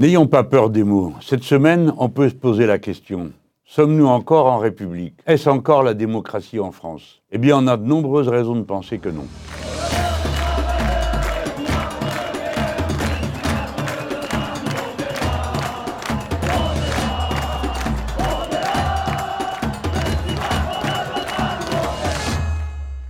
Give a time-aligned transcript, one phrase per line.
[0.00, 1.12] N'ayons pas peur des mots.
[1.20, 3.32] Cette semaine, on peut se poser la question.
[3.66, 5.12] Sommes-nous encore en République?
[5.26, 7.20] Est-ce encore la démocratie en France?
[7.30, 9.26] Eh bien, on a de nombreuses raisons de penser que non.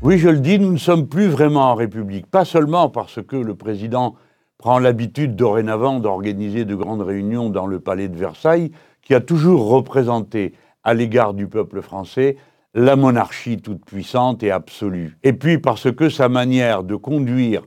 [0.02, 2.26] Oui, je le dis, nous ne sommes plus vraiment en République.
[2.26, 4.16] Pas seulement parce que le président
[4.60, 9.70] prend l'habitude dorénavant d'organiser de grandes réunions dans le palais de Versailles, qui a toujours
[9.70, 10.52] représenté
[10.84, 12.36] à l'égard du peuple français
[12.74, 15.16] la monarchie toute puissante et absolue.
[15.22, 17.62] Et puis parce que sa manière de conduire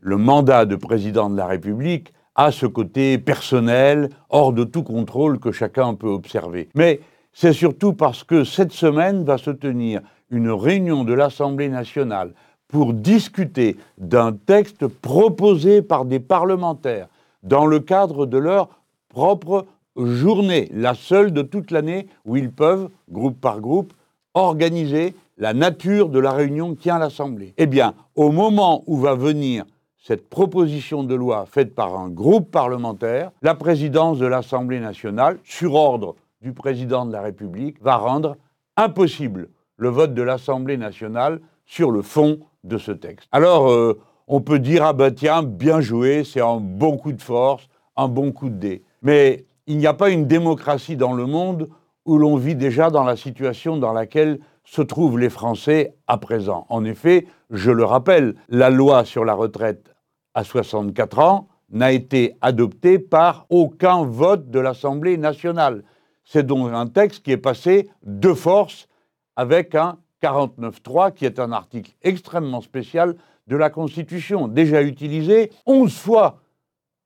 [0.00, 5.38] le mandat de président de la République a ce côté personnel, hors de tout contrôle
[5.38, 6.70] que chacun peut observer.
[6.74, 6.98] Mais
[7.32, 10.00] c'est surtout parce que cette semaine va se tenir
[10.30, 12.32] une réunion de l'Assemblée nationale
[12.68, 17.08] pour discuter d'un texte proposé par des parlementaires
[17.42, 18.68] dans le cadre de leur
[19.08, 19.66] propre
[19.96, 23.92] journée, la seule de toute l'année où ils peuvent, groupe par groupe,
[24.34, 27.54] organiser la nature de la réunion qui tient l'Assemblée.
[27.56, 29.64] Eh bien, au moment où va venir
[29.98, 35.74] cette proposition de loi faite par un groupe parlementaire, la présidence de l'Assemblée nationale, sur
[35.74, 38.36] ordre du président de la République, va rendre
[38.76, 43.28] impossible le vote de l'Assemblée nationale sur le fond de ce texte.
[43.32, 47.22] Alors, euh, on peut dire, ah ben tiens, bien joué, c'est un bon coup de
[47.22, 48.84] force, un bon coup de dé.
[49.02, 51.68] Mais il n'y a pas une démocratie dans le monde
[52.04, 56.66] où l'on vit déjà dans la situation dans laquelle se trouvent les Français à présent.
[56.68, 59.94] En effet, je le rappelle, la loi sur la retraite
[60.34, 65.82] à 64 ans n'a été adoptée par aucun vote de l'Assemblée nationale.
[66.24, 68.88] C'est donc un texte qui est passé de force
[69.36, 75.96] avec un 49.3 qui est un article extrêmement spécial de la Constitution, déjà utilisé 11
[75.96, 76.40] fois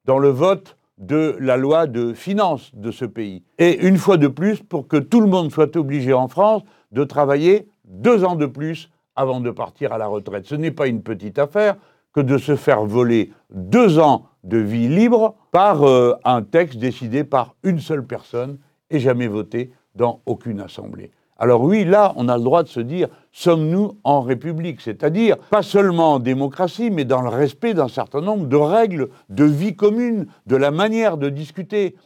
[0.05, 3.42] dans le vote de la loi de finances de ce pays.
[3.58, 7.05] Et une fois de plus, pour que tout le monde soit obligé en France de
[7.05, 10.46] travailler deux ans de plus avant de partir à la retraite.
[10.46, 11.77] Ce n'est pas une petite affaire
[12.13, 17.24] que de se faire voler deux ans de vie libre par euh, un texte décidé
[17.24, 18.58] par une seule personne
[18.90, 21.11] et jamais voté dans aucune assemblée.
[21.42, 24.83] Alors oui, là, on a le droit de se dire, sommes-nous en République?
[24.83, 29.45] C'est-à-dire, pas seulement en démocratie, mais dans le respect d'un certain nombre de règles de
[29.45, 31.96] vie commune, de la manière de discuter.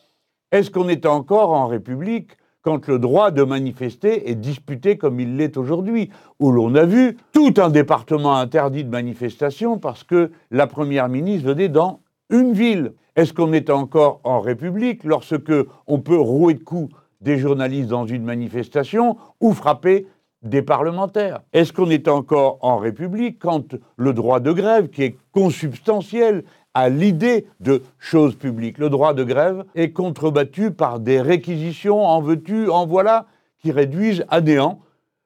[0.52, 5.36] Est-ce qu'on est encore en République quand le droit de manifester est disputé comme il
[5.36, 10.68] l'est aujourd'hui, où l'on a vu tout un département interdit de manifestation parce que la
[10.68, 12.92] Première ministre venait dans une ville.
[13.16, 15.52] Est-ce qu'on est encore en République lorsque
[15.88, 20.06] on peut rouer de coups des journalistes dans une manifestation ou frapper
[20.42, 21.40] des parlementaires.
[21.54, 26.90] Est-ce qu'on est encore en République quand le droit de grève, qui est consubstantiel à
[26.90, 32.68] l'idée de choses publiques, le droit de grève est contrebattu par des réquisitions en veux-tu,
[32.68, 33.26] en voilà,
[33.58, 34.80] qui réduisent à néant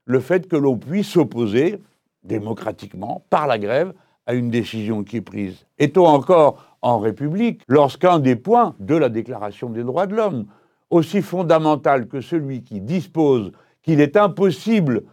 [0.04, 1.80] le fait que l'on puisse s'opposer
[2.22, 3.92] démocratiquement, par la grève,
[4.26, 5.66] à une décision qui est prise?
[5.78, 10.46] Est-on encore en République lorsqu'un des points de la Déclaration des droits de l'homme
[10.90, 15.04] aussi fondamental que celui qui dispose qu'il est impossible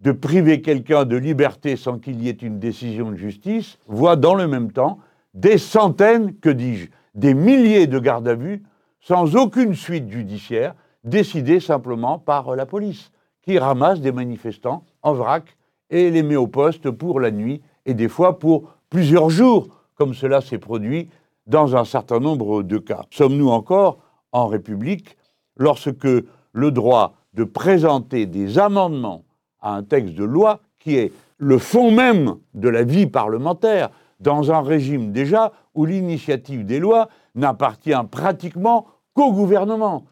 [0.00, 4.34] de priver quelqu'un de liberté sans qu'il y ait une décision de justice, voit dans
[4.34, 4.98] le même temps
[5.32, 8.62] des centaines, que dis-je, des milliers de gardes à vue
[9.00, 10.74] sans aucune suite judiciaire,
[11.04, 13.12] décidée simplement par la police,
[13.42, 15.56] qui ramasse des manifestants en vrac
[15.90, 20.14] et les met au poste pour la nuit et des fois pour plusieurs jours, comme
[20.14, 21.08] cela s'est produit
[21.46, 23.04] dans un certain nombre de cas.
[23.10, 23.98] Sommes-nous encore
[24.32, 25.16] en République
[25.56, 26.06] lorsque
[26.52, 29.24] le droit de présenter des amendements
[29.60, 34.52] à un texte de loi, qui est le fond même de la vie parlementaire, dans
[34.52, 40.04] un régime déjà où l'initiative des lois n'appartient pratiquement qu'au gouvernement.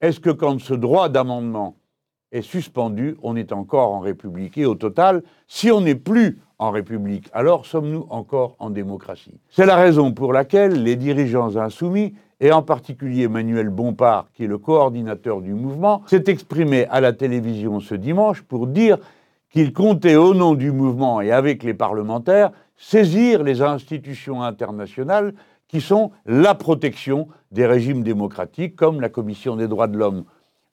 [0.00, 1.76] Est-ce que quand ce droit d'amendement
[2.32, 6.70] est suspendu, on est encore en République Et au total, si on n'est plus en
[6.70, 9.40] République, alors sommes-nous encore en démocratie?
[9.50, 14.48] C'est la raison pour laquelle les dirigeants insoumis et en particulier Emmanuel Bompard, qui est
[14.48, 18.98] le coordinateur du mouvement, s'est exprimé à la télévision ce dimanche pour dire
[19.50, 25.34] qu'il comptait au nom du mouvement et avec les parlementaires saisir les institutions internationales
[25.68, 30.24] qui sont la protection des régimes démocratiques, comme la Commission des droits de l'homme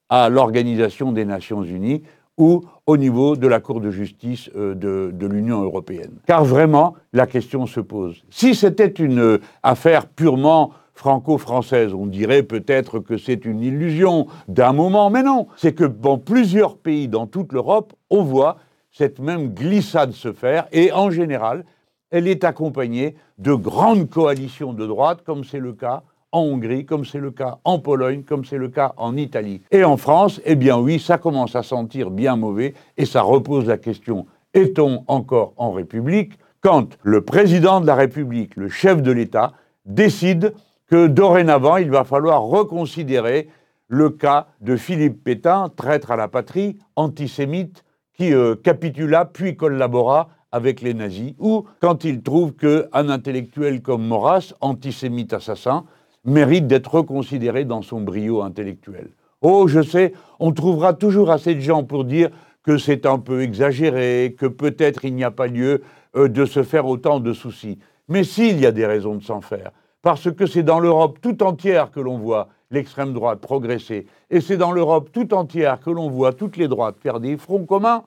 [0.08, 2.02] à l'Organisation des Nations Unies
[2.38, 6.12] ou au niveau de la Cour de justice euh, de, de l'Union européenne.
[6.26, 8.22] Car vraiment, la question se pose.
[8.30, 11.94] Si c'était une affaire purement franco-française.
[11.94, 16.78] On dirait peut-être que c'est une illusion d'un moment, mais non, c'est que dans plusieurs
[16.78, 18.56] pays dans toute l'Europe, on voit
[18.90, 21.64] cette même glissade se faire, et en général,
[22.10, 26.02] elle est accompagnée de grandes coalitions de droite, comme c'est le cas
[26.36, 29.62] en Hongrie, comme c'est le cas en Pologne, comme c'est le cas en Italie.
[29.70, 33.66] Et en France, eh bien oui, ça commence à sentir bien mauvais et ça repose
[33.66, 39.12] la question, est-on encore en République quand le président de la République, le chef de
[39.12, 39.52] l'État,
[39.84, 40.52] décide
[40.88, 43.48] que dorénavant, il va falloir reconsidérer
[43.88, 47.84] le cas de Philippe Pétain, traître à la patrie, antisémite,
[48.14, 54.06] qui euh, capitula puis collabora avec les nazis, ou quand il trouve qu'un intellectuel comme
[54.06, 55.84] Maurras, antisémite assassin,
[56.26, 59.08] mérite d'être reconsidéré dans son brio intellectuel.
[59.40, 62.30] Oh, je sais, on trouvera toujours assez de gens pour dire
[62.62, 65.82] que c'est un peu exagéré, que peut-être il n'y a pas lieu
[66.16, 67.78] euh, de se faire autant de soucis.
[68.08, 69.70] Mais s'il y a des raisons de s'en faire,
[70.02, 74.56] parce que c'est dans l'Europe tout entière que l'on voit l'extrême droite progresser, et c'est
[74.56, 78.02] dans l'Europe tout entière que l'on voit toutes les droites faire des fronts communs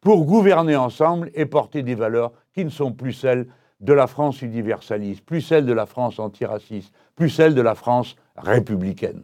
[0.00, 3.46] pour gouverner ensemble et porter des valeurs qui ne sont plus celles
[3.82, 8.16] de la France universaliste, plus celles de la France antiraciste, plus celles de la France
[8.36, 9.22] républicaine.